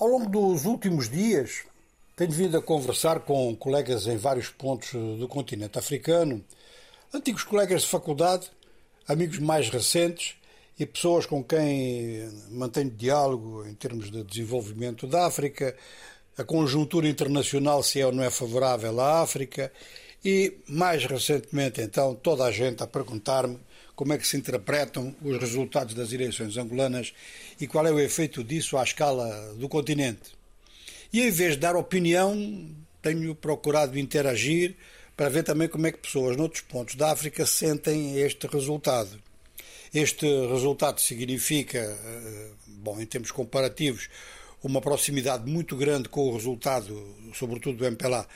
[0.00, 1.64] Ao longo dos últimos dias,
[2.16, 6.42] tenho vindo a conversar com colegas em vários pontos do continente africano,
[7.12, 8.50] antigos colegas de faculdade,
[9.06, 10.36] amigos mais recentes
[10.78, 15.76] e pessoas com quem mantenho diálogo em termos de desenvolvimento da África,
[16.38, 19.70] a conjuntura internacional se é ou não é favorável à África.
[20.24, 23.58] E, mais recentemente, então, toda a gente a perguntar-me
[24.00, 27.12] como é que se interpretam os resultados das eleições angolanas
[27.60, 30.32] e qual é o efeito disso à escala do continente.
[31.12, 32.66] E em vez de dar opinião,
[33.02, 34.74] tenho procurado interagir
[35.14, 39.22] para ver também como é que pessoas noutros pontos da África sentem este resultado.
[39.92, 44.08] Este resultado significa, eh, bom, em termos comparativos,
[44.62, 48.26] uma proximidade muito grande com o resultado, sobretudo do MPLA,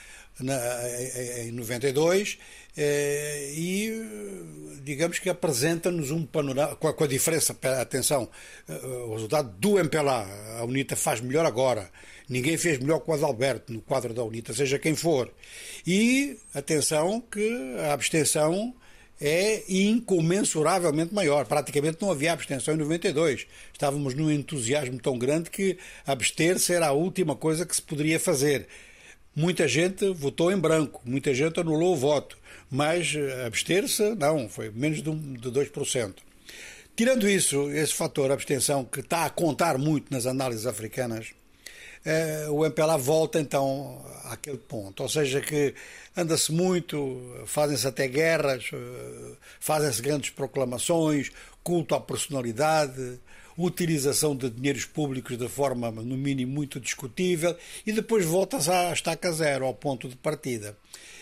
[0.40, 0.58] na,
[1.38, 2.38] em 92
[2.76, 3.90] eh, e
[4.84, 8.28] digamos que apresenta-nos um panorama com a, com a, diferença, atenção,
[8.68, 8.74] eh,
[9.06, 10.26] o resultado do MPLA,
[10.58, 11.90] a UNITA faz melhor agora,
[12.28, 15.32] ninguém fez melhor que o Adalberto no quadro da UNITA, seja quem for.
[15.86, 18.74] E atenção que a abstenção
[19.20, 21.46] é incomensuravelmente maior.
[21.46, 23.46] Praticamente não havia abstenção em 92.
[23.72, 28.66] Estávamos num entusiasmo tão grande que abster-se era a última coisa que se poderia fazer.
[29.36, 32.38] Muita gente votou em branco, muita gente anulou o voto,
[32.70, 36.14] mas eh, abster-se, não, foi menos de, um, de 2%.
[36.94, 41.32] Tirando isso, esse fator abstenção que está a contar muito nas análises africanas,
[42.04, 45.02] eh, o MPLA volta então àquele ponto.
[45.02, 45.74] Ou seja, que
[46.16, 51.32] anda-se muito, fazem-se até guerras, eh, fazem-se grandes proclamações,
[51.64, 53.18] culto à personalidade,
[53.56, 59.32] utilização de dinheiros públicos de forma, no mínimo, muito discutível, e depois volta-se à estaca
[59.32, 60.76] zero, ao ponto de partida.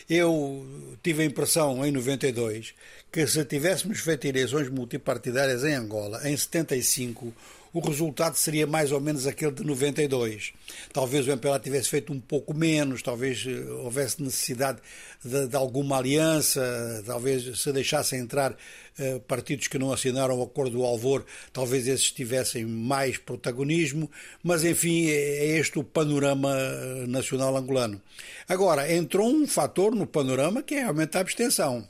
[0.09, 0.67] Eu
[1.03, 2.75] tive a impressão, em 92,
[3.11, 7.33] que se tivéssemos feito eleições multipartidárias em Angola, em 75,
[7.73, 10.53] o resultado seria mais ou menos aquele de 92.
[10.93, 14.79] Talvez o MPLA tivesse feito um pouco menos, talvez eh, houvesse necessidade
[15.25, 18.55] de, de alguma aliança, talvez se deixassem entrar
[18.99, 24.11] eh, partidos que não assinaram o Acordo do Alvor, talvez esses tivessem mais protagonismo,
[24.43, 28.01] mas enfim, é, é este o panorama eh, nacional angolano.
[28.47, 31.89] Agora, entrou um fator no panorama que é aumentar a abstenção.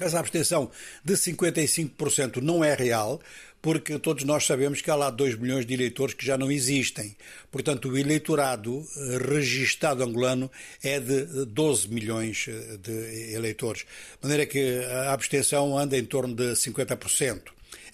[0.00, 0.70] Essa abstenção
[1.04, 3.20] de 55% não é real,
[3.62, 7.14] porque todos nós sabemos que há lá 2 milhões de eleitores que já não existem.
[7.50, 10.50] Portanto, o eleitorado eh, registado angolano
[10.82, 13.82] é de 12 milhões eh, de eleitores.
[13.82, 17.42] De maneira que a abstenção anda em torno de 50%.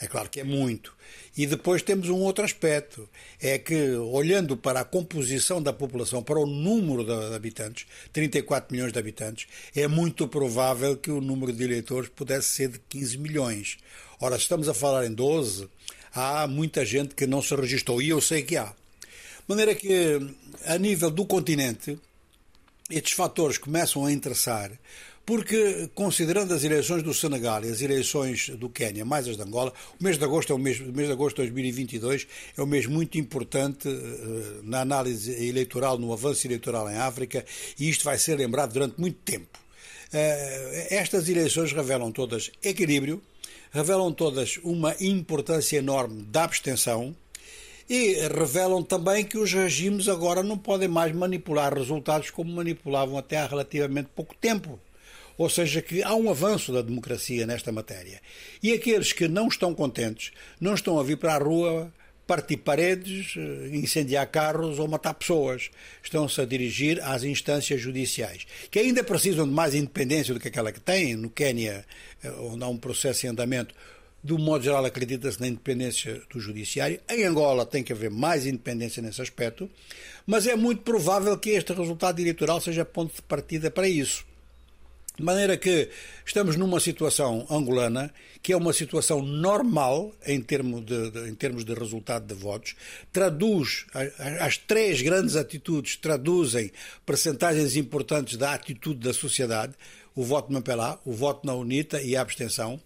[0.00, 0.94] É claro que é muito.
[1.36, 3.06] E depois temos um outro aspecto,
[3.38, 8.92] é que olhando para a composição da população, para o número de habitantes, 34 milhões
[8.92, 13.76] de habitantes, é muito provável que o número de eleitores pudesse ser de 15 milhões.
[14.18, 15.68] Ora, estamos a falar em 12,
[16.14, 18.64] há muita gente que não se registrou, e eu sei que há.
[18.64, 18.74] De
[19.46, 20.18] maneira que,
[20.64, 21.98] a nível do continente,
[22.90, 24.72] estes fatores começam a interessar,
[25.26, 29.72] porque, considerando as eleições do Senegal e as eleições do Quênia, mais as de Angola,
[30.00, 32.66] o mês de agosto, é o mês, o mês de agosto de 2022 é um
[32.66, 37.44] mês muito importante uh, na análise eleitoral, no avanço eleitoral em África,
[37.78, 39.65] e isto vai ser lembrado durante muito tempo.
[40.12, 43.22] Uh, estas eleições revelam todas equilíbrio,
[43.72, 47.14] revelam todas uma importância enorme da abstenção
[47.88, 53.36] e revelam também que os regimes agora não podem mais manipular resultados como manipulavam até
[53.36, 54.80] há relativamente pouco tempo.
[55.38, 58.20] Ou seja, que há um avanço da democracia nesta matéria.
[58.62, 61.92] E aqueles que não estão contentes não estão a vir para a rua
[62.26, 65.70] partir paredes, eh, incendiar carros ou matar pessoas.
[66.02, 70.72] Estão-se a dirigir às instâncias judiciais, que ainda precisam de mais independência do que aquela
[70.72, 71.14] que têm.
[71.14, 71.84] No Quênia,
[72.22, 73.74] eh, onde há um processo em andamento,
[74.22, 77.00] do modo geral acredita-se na independência do judiciário.
[77.08, 79.70] Em Angola tem que haver mais independência nesse aspecto,
[80.26, 84.26] mas é muito provável que este resultado eleitoral seja ponto de partida para isso.
[85.16, 85.88] De maneira que
[86.26, 88.12] estamos numa situação angolana
[88.42, 92.76] que é uma situação normal em termos de, de, em termos de resultado de votos,
[93.10, 93.86] traduz,
[94.38, 96.70] as três grandes atitudes traduzem
[97.04, 99.72] percentagens importantes da atitude da sociedade,
[100.16, 102.80] o voto no MPLA, o voto na UNITA e a abstenção.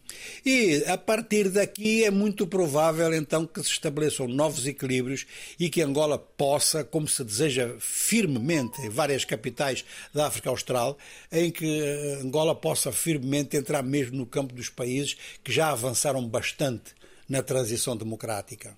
[0.45, 5.25] E a partir daqui é muito provável então que se estabeleçam novos equilíbrios
[5.59, 10.99] e que Angola possa, como se deseja firmemente em várias capitais da África Austral,
[11.31, 16.27] em que eh, Angola possa firmemente entrar mesmo no campo dos países que já avançaram
[16.29, 16.95] bastante
[17.29, 18.77] na transição democrática.